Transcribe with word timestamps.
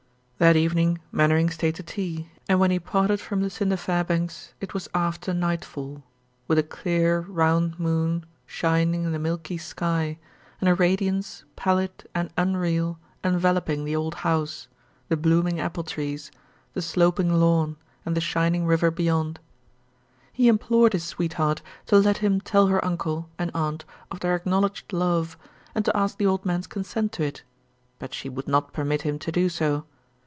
That 0.43 0.55
evening 0.55 0.99
Mainwaring 1.11 1.51
stayed 1.51 1.75
to 1.75 1.83
tea 1.83 2.29
and 2.49 2.59
when 2.59 2.71
he 2.71 2.79
parted 2.79 3.19
from 3.21 3.43
Lucinda 3.43 3.77
Fairbanks 3.77 4.55
it 4.59 4.73
was 4.73 4.89
after 4.91 5.35
nightfall, 5.35 6.01
with 6.47 6.57
a 6.57 6.63
clear, 6.63 7.19
round 7.19 7.79
moon 7.79 8.25
shining 8.47 9.03
in 9.03 9.11
the 9.11 9.19
milky 9.19 9.59
sky 9.59 10.17
and 10.59 10.67
a 10.67 10.73
radiance 10.73 11.43
pallid 11.55 12.07
and 12.15 12.31
unreal 12.37 12.97
enveloping 13.23 13.85
the 13.85 13.95
old 13.95 14.15
house, 14.25 14.67
the 15.09 15.15
blooming 15.15 15.59
apple 15.59 15.83
trees, 15.83 16.31
the 16.73 16.81
sloping 16.81 17.31
lawn 17.39 17.77
and 18.03 18.17
the 18.17 18.19
shining 18.19 18.65
river 18.65 18.89
beyond. 18.89 19.39
He 20.33 20.47
implored 20.47 20.93
his 20.93 21.03
sweetheart 21.03 21.61
to 21.85 21.99
let 21.99 22.17
him 22.17 22.41
tell 22.41 22.65
her 22.65 22.83
uncle 22.83 23.29
and 23.37 23.51
aunt 23.53 23.85
of 24.09 24.21
their 24.21 24.33
acknowledged 24.37 24.91
love 24.91 25.37
and 25.75 25.85
to 25.85 25.95
ask 25.95 26.17
the 26.17 26.25
old 26.25 26.43
man's 26.47 26.65
consent 26.65 27.11
to 27.11 27.23
it, 27.23 27.43
but 27.99 28.11
she 28.15 28.27
would 28.27 28.47
not 28.47 28.73
permit 28.73 29.03
him 29.03 29.19
to 29.19 29.31
do 29.31 29.47
so. 29.47 29.85